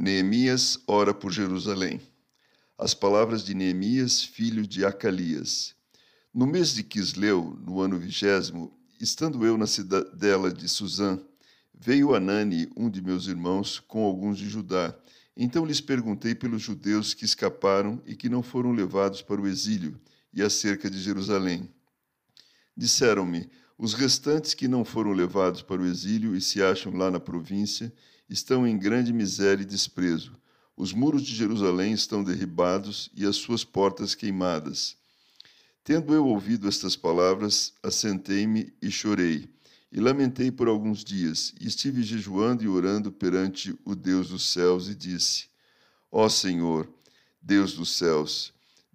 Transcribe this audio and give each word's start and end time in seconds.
Neemias 0.00 0.78
ora 0.86 1.12
por 1.12 1.32
Jerusalém. 1.32 2.00
As 2.78 2.94
palavras 2.94 3.42
de 3.42 3.52
Neemias, 3.52 4.22
filho 4.22 4.64
de 4.64 4.84
Acalias. 4.84 5.74
No 6.32 6.46
mês 6.46 6.72
de 6.72 6.84
Quisleu, 6.84 7.58
no 7.66 7.80
ano 7.80 7.98
vigésimo, 7.98 8.72
estando 9.00 9.44
eu 9.44 9.58
na 9.58 9.66
cidadela 9.66 10.52
de 10.52 10.68
Suzã, 10.68 11.20
veio 11.74 12.14
Anani, 12.14 12.70
um 12.76 12.88
de 12.88 13.02
meus 13.02 13.26
irmãos, 13.26 13.80
com 13.80 14.04
alguns 14.04 14.38
de 14.38 14.48
Judá. 14.48 14.96
Então 15.36 15.66
lhes 15.66 15.80
perguntei 15.80 16.32
pelos 16.32 16.62
judeus 16.62 17.12
que 17.12 17.24
escaparam 17.24 18.00
e 18.06 18.14
que 18.14 18.28
não 18.28 18.40
foram 18.40 18.70
levados 18.70 19.20
para 19.20 19.40
o 19.40 19.48
exílio, 19.48 20.00
e 20.32 20.42
acerca 20.42 20.88
de 20.88 21.00
Jerusalém. 21.00 21.68
Disseram-me: 22.76 23.50
os 23.78 23.94
restantes 23.94 24.54
que 24.54 24.66
não 24.66 24.84
foram 24.84 25.12
levados 25.12 25.62
para 25.62 25.80
o 25.80 25.86
exílio 25.86 26.34
e 26.34 26.40
se 26.40 26.60
acham 26.60 26.92
lá 26.96 27.12
na 27.12 27.20
província 27.20 27.92
estão 28.28 28.66
em 28.66 28.76
grande 28.76 29.12
miséria 29.12 29.62
e 29.62 29.66
desprezo. 29.66 30.36
Os 30.76 30.92
muros 30.92 31.22
de 31.22 31.34
Jerusalém 31.34 31.92
estão 31.92 32.24
derribados 32.24 33.08
e 33.14 33.24
as 33.24 33.36
suas 33.36 33.62
portas 33.62 34.16
queimadas. 34.16 34.96
Tendo 35.84 36.12
eu 36.12 36.26
ouvido 36.26 36.68
estas 36.68 36.96
palavras, 36.96 37.72
assentei-me 37.82 38.72
e 38.82 38.90
chorei, 38.90 39.48
e 39.90 40.00
lamentei 40.00 40.50
por 40.50 40.68
alguns 40.68 41.02
dias, 41.02 41.54
e 41.60 41.66
estive 41.66 42.02
jejuando 42.02 42.62
e 42.62 42.68
orando 42.68 43.10
perante 43.10 43.78
o 43.84 43.94
Deus 43.94 44.28
dos 44.28 44.52
céus, 44.52 44.88
e 44.88 44.94
disse: 44.94 45.46
Ó 46.12 46.28
Senhor, 46.28 46.92
Deus 47.40 47.72
dos 47.72 47.96
céus, 47.96 48.52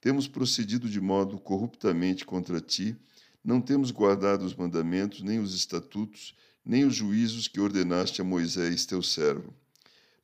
temos 0.00 0.28
procedido 0.28 0.88
de 0.88 1.00
modo 1.00 1.38
corruptamente 1.38 2.24
contra 2.24 2.60
ti, 2.60 2.96
não 3.44 3.60
temos 3.60 3.90
guardado 3.90 4.44
os 4.44 4.54
mandamentos, 4.54 5.22
nem 5.22 5.38
os 5.38 5.54
estatutos, 5.54 6.34
nem 6.64 6.84
os 6.84 6.94
juízos 6.94 7.46
que 7.46 7.60
ordenaste 7.60 8.20
a 8.20 8.24
Moisés, 8.24 8.84
teu 8.84 9.02
servo. 9.02 9.54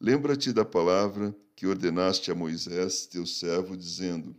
Lembra-te 0.01 0.53
da 0.53 0.65
palavra 0.65 1.35
que 1.55 1.67
ordenaste 1.67 2.31
a 2.33 2.35
Moisés, 2.35 3.07
teu 3.07 3.25
servo, 3.25 3.77
dizendo: 3.77 4.35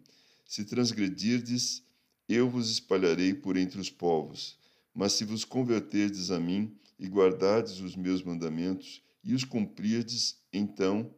Se 0.46 0.66
transgredirdes, 0.66 1.82
eu 2.28 2.50
vos 2.50 2.70
espalharei 2.70 3.34
por 3.34 3.56
entre 3.56 3.80
os 3.80 3.90
povos. 3.90 4.58
Mas 4.94 5.14
se 5.14 5.24
vos 5.24 5.46
converterdes 5.46 6.30
a 6.30 6.40
mim 6.40 6.76
e 7.00 7.08
guardardes 7.08 7.80
os 7.80 7.96
meus 7.96 8.22
mandamentos 8.22 9.02
e 9.24 9.34
os 9.34 9.46
cumprirdes, 9.46 10.38
então, 10.52 11.10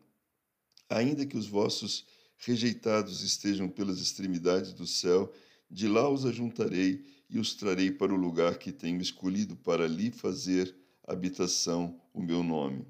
ainda 0.87 1.25
que 1.25 1.37
os 1.37 1.47
vossos 1.47 2.05
rejeitados 2.37 3.21
estejam 3.21 3.69
pelas 3.69 3.99
extremidades 3.99 4.73
do 4.73 4.85
céu, 4.85 5.31
de 5.69 5.87
lá 5.87 6.09
os 6.09 6.25
ajuntarei 6.25 7.05
e 7.29 7.39
os 7.39 7.53
trarei 7.55 7.91
para 7.91 8.13
o 8.13 8.17
lugar 8.17 8.57
que 8.57 8.71
tenho 8.71 9.01
escolhido 9.01 9.55
para 9.55 9.85
ali 9.85 10.11
fazer 10.11 10.75
habitação 11.07 11.99
o 12.13 12.21
meu 12.21 12.43
nome. 12.43 12.85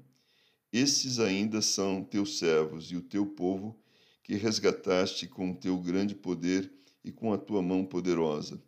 Esses 0.72 1.18
ainda 1.18 1.62
são 1.62 2.04
teus 2.04 2.38
servos 2.38 2.90
e 2.90 2.96
o 2.96 3.02
teu 3.02 3.26
povo, 3.26 3.78
que 4.22 4.34
resgataste 4.34 5.26
com 5.26 5.52
o 5.52 5.56
teu 5.56 5.78
grande 5.78 6.14
poder 6.14 6.70
e 7.04 7.12
com 7.12 7.32
a 7.32 7.38
tua 7.38 7.62
mão 7.62 7.84
poderosa. 7.84 8.60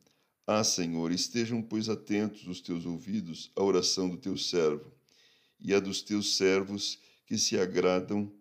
Ah, 0.47 0.65
Senhor, 0.65 1.13
estejam, 1.13 1.61
pois, 1.61 1.89
atentos 1.89 2.47
os 2.47 2.61
teus 2.61 2.87
ouvidos 2.87 3.51
à 3.55 3.63
oração 3.63 4.09
do 4.09 4.17
teu 4.17 4.37
servo 4.37 4.91
e 5.61 5.75
a 5.75 5.81
dos 5.81 6.01
teus 6.01 6.37
servos 6.37 6.99
que 7.27 7.37
se 7.37 7.59
agradam 7.59 8.33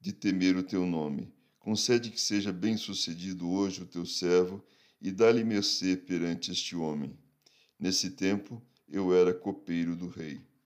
de 0.00 0.12
temer 0.12 0.56
o 0.56 0.62
teu 0.62 0.84
nome. 0.84 1.32
Concede 1.66 2.10
que 2.10 2.20
seja 2.20 2.52
bem-sucedido 2.52 3.50
hoje 3.50 3.82
o 3.82 3.86
teu 3.86 4.06
servo 4.06 4.64
e 5.02 5.10
dá-lhe 5.10 5.42
mercê 5.42 5.96
perante 5.96 6.52
este 6.52 6.76
homem. 6.76 7.18
Nesse 7.76 8.10
tempo 8.10 8.62
eu 8.88 9.12
era 9.12 9.34
copeiro 9.34 9.96
do 9.96 10.06
rei. 10.06 10.46